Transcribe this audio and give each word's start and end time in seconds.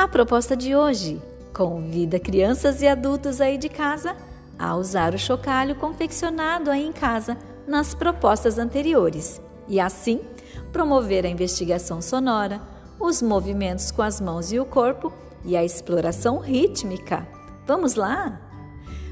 A 0.00 0.08
proposta 0.08 0.56
de 0.56 0.74
hoje 0.74 1.20
convida 1.52 2.18
crianças 2.18 2.80
e 2.80 2.88
adultos 2.88 3.38
aí 3.38 3.58
de 3.58 3.68
casa 3.68 4.16
a 4.58 4.74
usar 4.74 5.12
o 5.12 5.18
chocalho 5.18 5.74
confeccionado 5.74 6.70
aí 6.70 6.86
em 6.86 6.90
casa 6.90 7.36
nas 7.68 7.92
propostas 7.92 8.58
anteriores 8.58 9.42
e 9.68 9.78
assim 9.78 10.22
promover 10.72 11.26
a 11.26 11.28
investigação 11.28 12.00
sonora, 12.00 12.62
os 12.98 13.20
movimentos 13.20 13.90
com 13.90 14.00
as 14.00 14.22
mãos 14.22 14.50
e 14.50 14.58
o 14.58 14.64
corpo 14.64 15.12
e 15.44 15.54
a 15.54 15.62
exploração 15.62 16.38
rítmica. 16.38 17.28
Vamos 17.66 17.94
lá? 17.94 18.40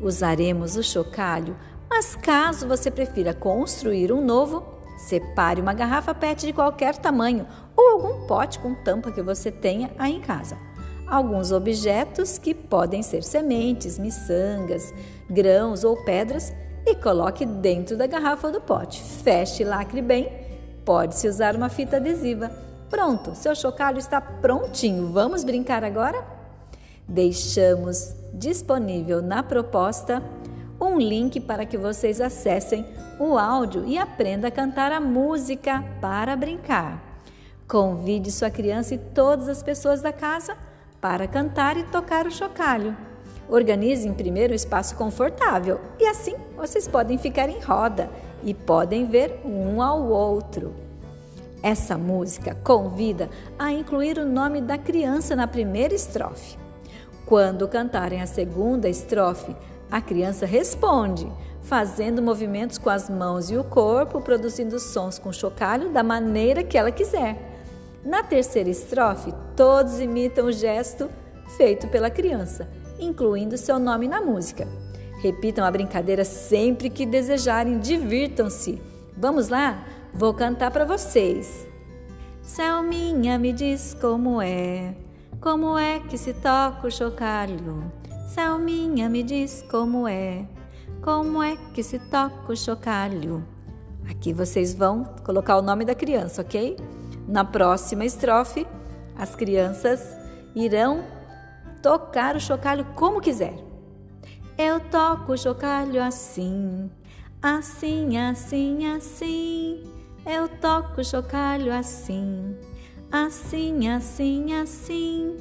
Usaremos 0.00 0.76
o 0.76 0.82
chocalho, 0.82 1.54
mas 1.90 2.16
caso 2.16 2.66
você 2.66 2.90
prefira 2.90 3.34
construir 3.34 4.10
um 4.10 4.24
novo, 4.24 4.64
separe 4.96 5.60
uma 5.60 5.74
garrafa 5.74 6.14
PET 6.14 6.46
de 6.46 6.54
qualquer 6.54 6.96
tamanho 6.96 7.46
ou 7.76 7.90
algum 7.90 8.26
pote 8.26 8.58
com 8.58 8.74
tampa 8.74 9.12
que 9.12 9.20
você 9.20 9.52
tenha 9.52 9.90
aí 9.98 10.16
em 10.16 10.22
casa. 10.22 10.69
Alguns 11.10 11.50
objetos 11.50 12.38
que 12.38 12.54
podem 12.54 13.02
ser 13.02 13.24
sementes, 13.24 13.98
miçangas, 13.98 14.94
grãos 15.28 15.82
ou 15.82 15.96
pedras 16.04 16.52
e 16.86 16.94
coloque 16.94 17.44
dentro 17.44 17.96
da 17.96 18.06
garrafa 18.06 18.48
do 18.52 18.60
pote. 18.60 19.02
Feche 19.02 19.64
e 19.64 19.66
lacre 19.66 20.00
bem. 20.00 20.30
Pode-se 20.84 21.26
usar 21.26 21.56
uma 21.56 21.68
fita 21.68 21.96
adesiva. 21.96 22.48
Pronto, 22.88 23.34
seu 23.34 23.56
chocalho 23.56 23.98
está 23.98 24.20
prontinho. 24.20 25.08
Vamos 25.08 25.42
brincar 25.42 25.82
agora? 25.82 26.24
Deixamos 27.08 28.14
disponível 28.32 29.20
na 29.20 29.42
proposta 29.42 30.22
um 30.80 30.96
link 30.96 31.40
para 31.40 31.66
que 31.66 31.76
vocês 31.76 32.20
acessem 32.20 32.86
o 33.18 33.36
áudio 33.36 33.84
e 33.84 33.98
aprenda 33.98 34.46
a 34.46 34.50
cantar 34.52 34.92
a 34.92 35.00
música 35.00 35.84
para 36.00 36.36
brincar. 36.36 37.02
Convide 37.66 38.30
sua 38.30 38.48
criança 38.48 38.94
e 38.94 38.98
todas 38.98 39.48
as 39.48 39.60
pessoas 39.60 40.00
da 40.00 40.12
casa 40.12 40.69
para 41.00 41.26
cantar 41.26 41.76
e 41.76 41.84
tocar 41.84 42.26
o 42.26 42.30
chocalho. 42.30 42.96
Organizem 43.48 44.12
primeiro 44.12 44.52
um 44.52 44.56
espaço 44.56 44.94
confortável 44.94 45.80
e 45.98 46.06
assim 46.06 46.36
vocês 46.56 46.86
podem 46.86 47.18
ficar 47.18 47.48
em 47.48 47.60
roda 47.60 48.10
e 48.44 48.54
podem 48.54 49.06
ver 49.06 49.40
um 49.44 49.82
ao 49.82 50.08
outro. 50.08 50.74
Essa 51.62 51.98
música 51.98 52.54
convida 52.62 53.28
a 53.58 53.72
incluir 53.72 54.18
o 54.18 54.24
nome 54.24 54.60
da 54.60 54.78
criança 54.78 55.34
na 55.34 55.46
primeira 55.46 55.94
estrofe. 55.94 56.56
Quando 57.26 57.68
cantarem 57.68 58.22
a 58.22 58.26
segunda 58.26 58.88
estrofe, 58.88 59.54
a 59.90 60.00
criança 60.00 60.46
responde, 60.46 61.30
fazendo 61.60 62.22
movimentos 62.22 62.78
com 62.78 62.88
as 62.88 63.10
mãos 63.10 63.50
e 63.50 63.56
o 63.56 63.64
corpo, 63.64 64.20
produzindo 64.20 64.78
sons 64.78 65.18
com 65.18 65.32
chocalho 65.32 65.90
da 65.90 66.02
maneira 66.02 66.62
que 66.62 66.78
ela 66.78 66.90
quiser. 66.90 67.49
Na 68.04 68.22
terceira 68.22 68.68
estrofe, 68.68 69.32
todos 69.56 70.00
imitam 70.00 70.46
o 70.46 70.52
gesto 70.52 71.10
feito 71.56 71.88
pela 71.88 72.10
criança 72.10 72.68
incluindo 73.00 73.56
seu 73.56 73.78
nome 73.78 74.06
na 74.06 74.20
música. 74.20 74.68
Repitam 75.22 75.64
a 75.64 75.70
brincadeira 75.70 76.24
sempre 76.24 76.88
que 76.90 77.04
desejarem, 77.04 77.78
divirtam-se. 77.78 78.80
Vamos 79.16 79.48
lá? 79.48 79.84
Vou 80.14 80.32
cantar 80.34 80.70
para 80.70 80.84
vocês. 80.84 81.66
Selminha 82.42 83.38
me 83.38 83.52
diz 83.52 83.94
como 84.00 84.40
é, 84.40 84.94
como 85.40 85.78
é 85.78 86.00
que 86.00 86.16
se 86.16 86.32
toca 86.32 86.86
o 86.86 86.90
chocalho. 86.90 87.92
Selminha 88.28 89.08
me 89.08 89.22
diz 89.22 89.62
como 89.70 90.08
é, 90.08 90.46
como 91.02 91.42
é 91.42 91.56
que 91.74 91.82
se 91.82 91.98
toca 91.98 92.52
o 92.52 92.56
chocalho. 92.56 93.44
Aqui 94.08 94.32
vocês 94.32 94.74
vão 94.74 95.04
colocar 95.24 95.58
o 95.58 95.62
nome 95.62 95.84
da 95.84 95.94
criança, 95.94 96.42
ok? 96.42 96.76
Na 97.30 97.44
próxima 97.44 98.04
estrofe, 98.04 98.66
as 99.16 99.36
crianças 99.36 100.16
irão 100.52 101.04
tocar 101.80 102.34
o 102.34 102.40
chocalho 102.40 102.84
como 102.96 103.20
quiser. 103.20 103.54
Eu 104.58 104.80
toco 104.80 105.32
o 105.32 105.38
chocalho 105.38 106.02
assim, 106.02 106.90
assim, 107.40 108.18
assim, 108.18 108.84
assim. 108.84 109.84
Eu 110.26 110.48
toco 110.48 111.00
o 111.00 111.04
chocalho 111.04 111.72
assim, 111.72 112.56
assim, 113.12 113.88
assim, 113.88 114.52
assim. 114.54 115.36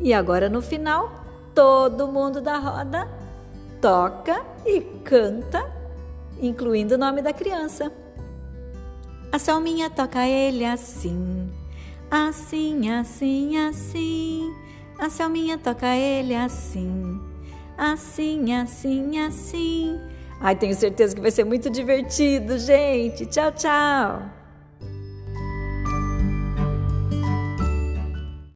E 0.00 0.14
agora 0.14 0.48
no 0.48 0.62
final, 0.62 1.24
todo 1.52 2.06
mundo 2.06 2.40
da 2.40 2.56
roda 2.56 3.08
toca 3.80 4.46
e 4.64 4.80
canta, 5.02 5.68
incluindo 6.40 6.94
o 6.94 6.98
nome 6.98 7.20
da 7.20 7.32
criança. 7.32 7.90
A 9.34 9.38
Selminha 9.40 9.90
toca 9.90 10.24
ele 10.24 10.64
assim, 10.64 11.50
assim, 12.08 12.88
assim, 12.88 13.58
assim. 13.58 14.54
A 14.96 15.10
Selminha 15.10 15.58
toca 15.58 15.88
ele 15.88 16.36
assim, 16.36 17.20
assim, 17.76 18.54
assim, 18.54 19.18
assim. 19.18 20.00
Ai, 20.40 20.54
tenho 20.54 20.72
certeza 20.72 21.16
que 21.16 21.20
vai 21.20 21.32
ser 21.32 21.42
muito 21.42 21.68
divertido, 21.68 22.56
gente. 22.60 23.26
Tchau, 23.26 23.50
tchau. 23.50 24.22